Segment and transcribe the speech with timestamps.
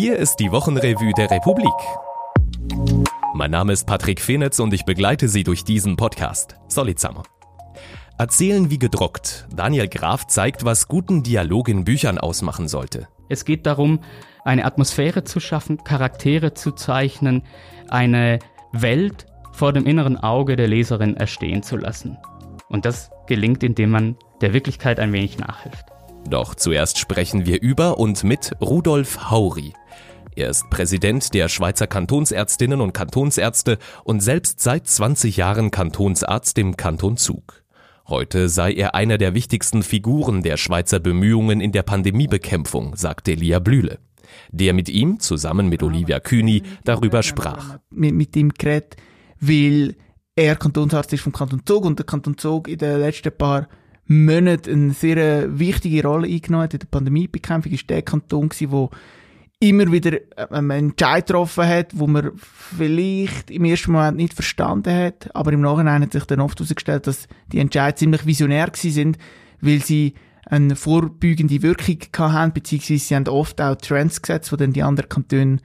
[0.00, 1.74] Hier ist die Wochenrevue der Republik.
[3.34, 6.54] Mein Name ist Patrick Fenitz und ich begleite Sie durch diesen Podcast.
[6.68, 7.24] Solidsamer.
[8.16, 9.48] Erzählen wie gedruckt.
[9.52, 13.08] Daniel Graf zeigt, was guten Dialog in Büchern ausmachen sollte.
[13.28, 13.98] Es geht darum,
[14.44, 17.42] eine Atmosphäre zu schaffen, Charaktere zu zeichnen,
[17.88, 18.38] eine
[18.70, 22.18] Welt vor dem inneren Auge der Leserin erstehen zu lassen.
[22.68, 25.86] Und das gelingt, indem man der Wirklichkeit ein wenig nachhilft.
[26.30, 29.72] Doch zuerst sprechen wir über und mit Rudolf Hauri.
[30.36, 36.76] Er ist Präsident der Schweizer Kantonsärztinnen und Kantonsärzte und selbst seit 20 Jahren Kantonsarzt im
[36.76, 37.64] Kanton Zug.
[38.06, 43.58] Heute sei er einer der wichtigsten Figuren der Schweizer Bemühungen in der Pandemiebekämpfung, sagte Lia
[43.58, 43.98] Blühle,
[44.52, 47.78] der mit ihm zusammen mit Olivia Kühni darüber sprach.
[47.90, 48.96] Mit, mit ihm geredet,
[49.40, 49.96] weil
[50.36, 53.66] er Kantonsarzt ist vom Kanton Zug und der Kanton Zug in den letzten paar
[54.08, 57.72] Monaten eine sehr wichtige Rolle eingenommen hat in der Pandemiebekämpfung.
[57.72, 58.90] Ist der Kanton gewesen, wo
[59.60, 60.18] immer wieder
[60.50, 65.60] einen Entscheid getroffen hat, wo man vielleicht im ersten Moment nicht verstanden hat, aber im
[65.60, 69.18] Nachhinein hat sich dann oft herausgestellt, dass die Entscheidungen ziemlich visionär gewesen sind,
[69.60, 70.14] weil sie
[70.46, 75.08] eine vorbeugende Wirkung haben, beziehungsweise sie haben oft auch Trends gesetzt, wo dann die anderen
[75.08, 75.58] Kantone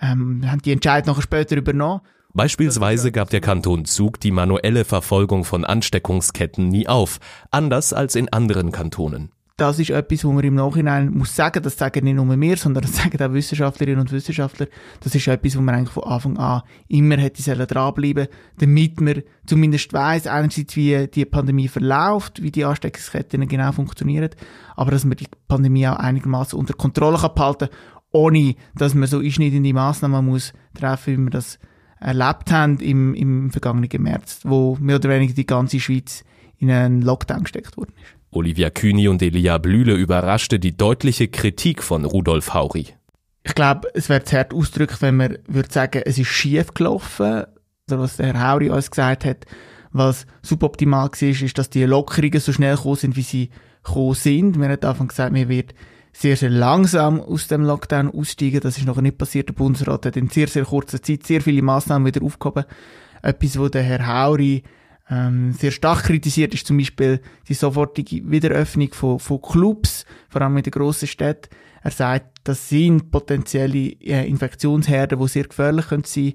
[0.00, 2.02] ähm, haben die Entscheidung nachher später übernommen.
[2.32, 7.18] Beispielsweise gab der Kanton Zug die manuelle Verfolgung von Ansteckungsketten nie auf,
[7.50, 9.32] anders als in anderen Kantonen.
[9.56, 12.82] Das ist etwas, wo man im Nachhinein muss sagen, das sagen nicht nur wir, sondern
[12.82, 14.68] das sagen auch Wissenschaftlerinnen und Wissenschaftler.
[15.00, 19.22] Das ist etwas, wo man eigentlich von Anfang an immer hätte sollen dranbleiben, damit man
[19.44, 24.30] zumindest weiss, einerseits wie die Pandemie verläuft, wie die Ansteckungsketten genau funktionieren,
[24.76, 27.68] aber dass man die Pandemie auch einigermaßen unter Kontrolle kann behalten,
[28.12, 31.58] ohne dass man so einschneidende Massnahmen muss treffen, wie man das
[32.00, 36.24] erlebt haben im, im vergangenen März, wo mehr oder weniger die ganze Schweiz
[36.58, 38.16] in einen Lockdown gesteckt worden ist.
[38.32, 42.86] Olivia Kühni und Elia Blühle überraschte die deutliche Kritik von Rudolf Hauri.
[43.42, 47.44] Ich glaube, es wäre zu hart ausgedrückt, wenn man würde sagen, es ist schief gelaufen.
[47.88, 49.46] Oder was der Herr Hauri uns gesagt hat,
[49.92, 53.50] was suboptimal war, ist, dass die Lockerungen so schnell gekommen sind, wie sie
[53.82, 54.60] gekommen sind.
[54.60, 55.74] Wir haben davon gesagt, man wird
[56.12, 58.60] sehr, sehr langsam aus dem Lockdown aussteigen.
[58.60, 59.48] Das ist noch nicht passiert.
[59.48, 62.64] Der Bundesrat hat in sehr, sehr kurzer Zeit sehr viele Massnahmen wieder aufgehoben.
[63.22, 64.62] Etwas, wo der Herr Hauri
[65.10, 70.56] ähm, sehr stark kritisiert, ist zum Beispiel die sofortige Wiederöffnung von, von Clubs, vor allem
[70.56, 71.54] in den grossen Städten.
[71.82, 76.34] Er sagt, das sind potenzielle äh, Infektionsherden, die sehr gefährlich sein können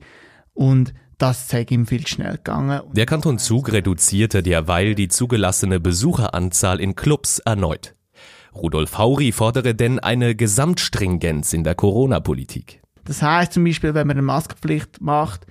[0.53, 2.81] und das zeigt ihm viel schnell gegangen.
[2.91, 7.94] Der Kanton Zug reduzierte derweil die zugelassene Besucheranzahl in Clubs erneut.
[8.55, 12.81] Rudolf Hauri fordere denn eine Gesamtstringenz in der Corona-Politik.
[13.03, 15.45] Das heißt zum Beispiel, wenn man eine Maskenpflicht macht,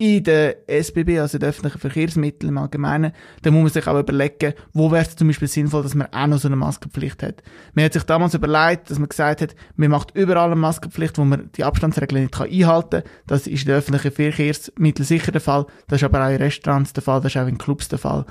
[0.00, 3.12] in den SBB, also den öffentlichen Verkehrsmitteln im Allgemeinen,
[3.42, 6.26] dann muss man sich auch überlegen, wo wäre es zum Beispiel sinnvoll, dass man auch
[6.26, 7.42] noch so eine Maskenpflicht hat.
[7.74, 11.24] Man hat sich damals überlegt, dass man gesagt hat, man macht überall eine Maskenpflicht, wo
[11.26, 13.12] man die Abstandsregeln nicht einhalten kann.
[13.26, 15.66] Das ist in den öffentlichen Verkehrsmitteln sicher der Fall.
[15.88, 18.24] Das ist aber auch in Restaurants der Fall, das ist auch in Clubs der Fall.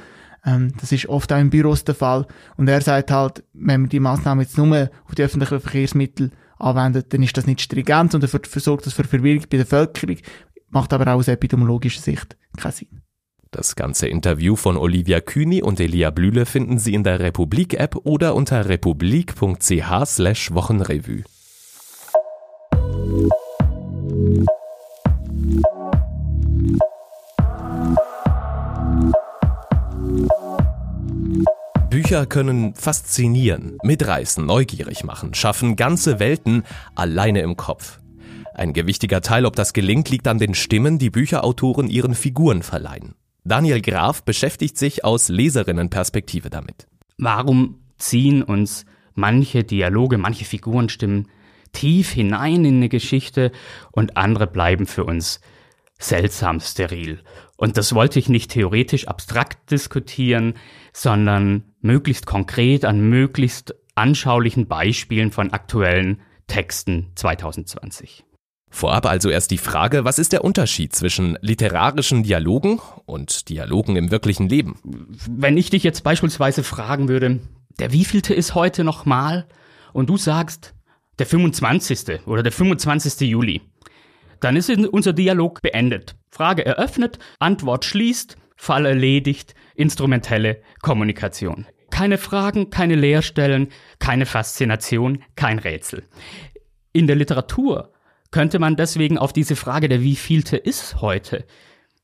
[0.45, 2.25] Ähm, das ist oft auch in Büros der Fall.
[2.57, 7.13] Und er sagt halt, wenn man die Maßnahmen jetzt nur auf die öffentlichen Verkehrsmittel anwendet,
[7.13, 10.17] dann ist das nicht stringent und dafür sorgt das für Verwirrung bei der Bevölkerung,
[10.69, 13.01] macht aber auch aus epidemiologischer Sicht keinen Sinn.
[13.51, 18.35] Das ganze Interview von Olivia Kühni und Elia Blühle finden Sie in der Republik-App oder
[18.35, 21.23] unter republik.ch slash Wochenrevue.
[32.09, 36.63] Bücher können faszinieren, mitreißen, neugierig machen, schaffen ganze Welten
[36.95, 37.99] alleine im Kopf.
[38.55, 43.13] Ein gewichtiger Teil, ob das gelingt, liegt an den Stimmen, die Bücherautoren ihren Figuren verleihen.
[43.43, 46.87] Daniel Graf beschäftigt sich aus Leserinnenperspektive damit.
[47.19, 51.27] Warum ziehen uns manche Dialoge, manche Figurenstimmen
[51.73, 53.51] tief hinein in eine Geschichte
[53.91, 55.41] und andere bleiben für uns
[55.99, 57.19] seltsam steril.
[57.55, 60.55] Und das wollte ich nicht theoretisch abstrakt diskutieren,
[60.91, 68.25] sondern möglichst konkret an möglichst anschaulichen Beispielen von aktuellen Texten 2020.
[68.71, 74.11] Vorab also erst die Frage, was ist der Unterschied zwischen literarischen Dialogen und Dialogen im
[74.11, 74.79] wirklichen Leben?
[74.83, 77.39] Wenn ich dich jetzt beispielsweise fragen würde,
[77.79, 79.47] der wievielte ist heute nochmal?
[79.91, 80.75] Und du sagst,
[81.17, 82.27] der 25.
[82.27, 83.27] oder der 25.
[83.27, 83.61] Juli
[84.39, 86.15] dann ist unser Dialog beendet.
[86.29, 91.65] Frage eröffnet, Antwort schließt, Fall erledigt, instrumentelle Kommunikation.
[91.89, 96.03] Keine Fragen, keine Leerstellen, keine Faszination, kein Rätsel.
[96.93, 97.93] In der Literatur
[98.31, 101.45] könnte man deswegen auf diese Frage der wievielte ist heute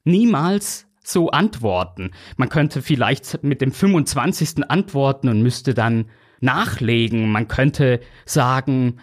[0.04, 2.12] niemals so antworten.
[2.38, 4.70] Man könnte vielleicht mit dem 25.
[4.70, 7.32] antworten und müsste dann nachlegen.
[7.32, 9.00] Man könnte sagen,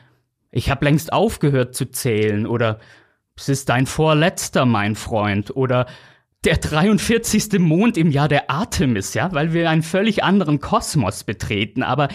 [0.50, 2.80] ich habe längst aufgehört zu zählen oder
[3.36, 5.86] es ist dein vorletzter, mein Freund oder
[6.44, 7.58] der 43.
[7.58, 12.08] Mond im Jahr der Artemis, ja, weil wir einen völlig anderen Kosmos betreten, aber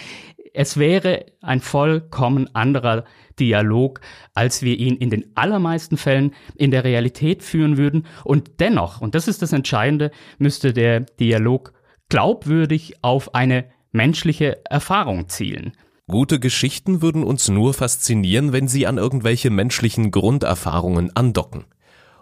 [0.52, 3.04] es wäre ein vollkommen anderer
[3.38, 4.00] Dialog,
[4.34, 8.06] als wir ihn in den allermeisten Fällen in der Realität führen würden.
[8.24, 11.72] Und dennoch, und das ist das Entscheidende, müsste der Dialog
[12.08, 15.72] glaubwürdig auf eine menschliche Erfahrung zielen.
[16.08, 21.66] Gute Geschichten würden uns nur faszinieren, wenn sie an irgendwelche menschlichen Grunderfahrungen andocken.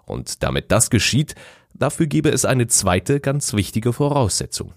[0.04, 1.34] Und damit das geschieht,
[1.78, 4.72] dafür gäbe es eine zweite ganz wichtige Voraussetzung.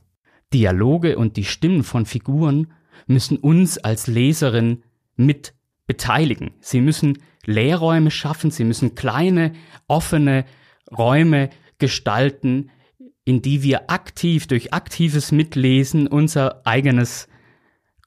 [0.53, 2.71] Dialoge und die Stimmen von Figuren
[3.07, 4.83] müssen uns als Leserin
[5.15, 5.53] mit
[5.87, 6.51] beteiligen.
[6.61, 9.53] Sie müssen Lehrräume schaffen, sie müssen kleine,
[9.87, 10.45] offene
[10.95, 12.69] Räume gestalten,
[13.25, 17.27] in die wir aktiv durch aktives Mitlesen unser eigenes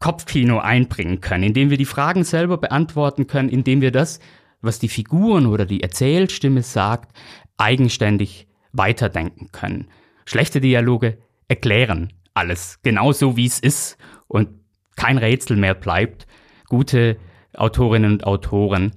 [0.01, 4.19] Kopfkino einbringen können, indem wir die Fragen selber beantworten können, indem wir das,
[4.61, 7.17] was die Figuren oder die Erzählstimme sagt,
[7.57, 9.89] eigenständig weiterdenken können.
[10.25, 14.49] Schlechte Dialoge erklären alles genauso, wie es ist und
[14.97, 16.27] kein Rätsel mehr bleibt.
[16.69, 17.19] Gute
[17.55, 18.93] Autorinnen und Autoren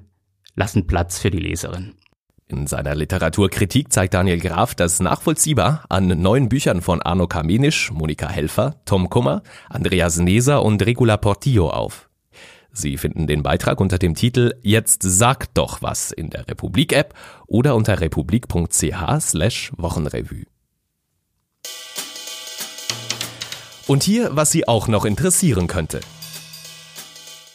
[0.56, 1.96] lassen Platz für die Leserin.
[2.48, 8.30] In seiner Literaturkritik zeigt Daniel Graf das nachvollziehbar an neuen Büchern von Arno Kamenisch, Monika
[8.30, 12.08] Helfer, Tom Kummer, Andreas Neser und Regula Portillo auf.
[12.78, 17.14] Sie finden den Beitrag unter dem Titel Jetzt sag doch was in der Republik-App
[17.48, 20.46] oder unter republik.ch Wochenrevue.
[23.88, 26.02] Und hier, was Sie auch noch interessieren könnte.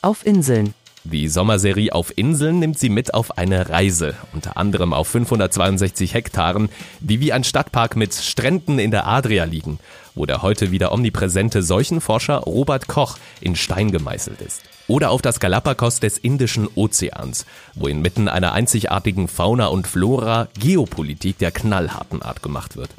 [0.00, 0.74] Auf Inseln.
[1.04, 6.68] Die Sommerserie Auf Inseln nimmt Sie mit auf eine Reise, unter anderem auf 562 Hektaren,
[7.00, 9.78] die wie ein Stadtpark mit Stränden in der Adria liegen,
[10.14, 14.60] wo der heute wieder omnipräsente Seuchenforscher Robert Koch in Stein gemeißelt ist.
[14.88, 21.38] Oder auf das Galapagos des Indischen Ozeans, wo inmitten einer einzigartigen Fauna und Flora Geopolitik
[21.38, 22.90] der knallharten Art gemacht wird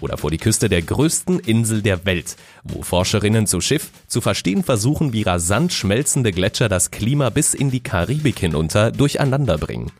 [0.00, 4.62] oder vor die Küste der größten Insel der Welt, wo Forscherinnen zu Schiff zu verstehen
[4.62, 9.90] versuchen, wie rasant schmelzende Gletscher das Klima bis in die Karibik hinunter durcheinander bringen.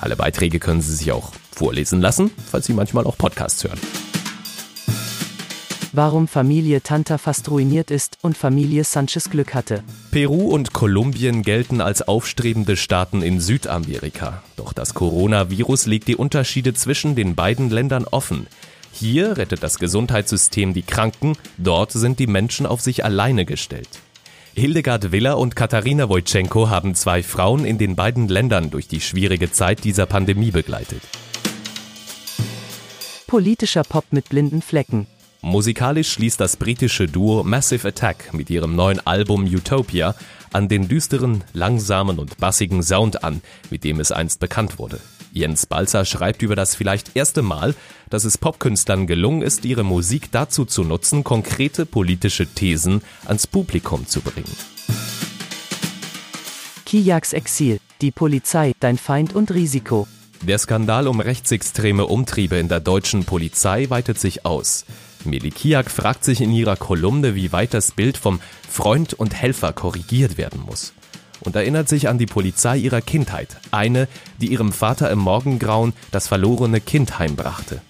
[0.00, 3.80] Alle Beiträge können Sie sich auch vorlesen lassen, falls Sie manchmal auch Podcasts hören.
[5.92, 9.82] Warum Familie Tanta fast ruiniert ist und Familie Sanchez Glück hatte.
[10.10, 14.42] Peru und Kolumbien gelten als aufstrebende Staaten in Südamerika.
[14.56, 18.46] Doch das Coronavirus legt die Unterschiede zwischen den beiden Ländern offen.
[18.92, 23.88] Hier rettet das Gesundheitssystem die Kranken, dort sind die Menschen auf sich alleine gestellt.
[24.54, 29.52] Hildegard Willer und Katharina Wojtschenko haben zwei Frauen in den beiden Ländern durch die schwierige
[29.52, 31.02] Zeit dieser Pandemie begleitet.
[33.28, 35.06] Politischer Pop mit blinden Flecken.
[35.42, 40.16] Musikalisch schließt das britische Duo Massive Attack mit ihrem neuen Album Utopia
[40.52, 44.98] an den düsteren, langsamen und bassigen Sound an, mit dem es einst bekannt wurde.
[45.32, 47.74] Jens Balzer schreibt über das vielleicht erste Mal,
[48.10, 54.06] dass es Popkünstlern gelungen ist, ihre Musik dazu zu nutzen, konkrete politische Thesen ans Publikum
[54.06, 54.56] zu bringen.
[56.84, 60.08] Kijaks Exil, die Polizei, dein Feind und Risiko.
[60.42, 64.86] Der Skandal um rechtsextreme Umtriebe in der deutschen Polizei weitet sich aus.
[65.24, 69.72] Meli Kiak fragt sich in ihrer Kolumne, wie weit das Bild vom Freund und Helfer
[69.72, 70.94] korrigiert werden muss
[71.48, 74.06] und erinnert sich an die Polizei ihrer Kindheit, eine,
[74.38, 77.80] die ihrem Vater im Morgengrauen das verlorene Kind heimbrachte.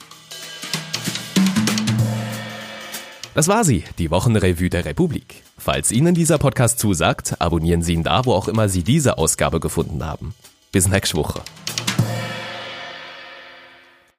[3.34, 5.42] Das war sie, die Wochenrevue der Republik.
[5.58, 9.58] Falls Ihnen dieser Podcast zusagt, abonnieren Sie ihn da, wo auch immer Sie diese Ausgabe
[9.58, 10.34] gefunden haben.
[10.70, 11.40] Bis nächste Woche.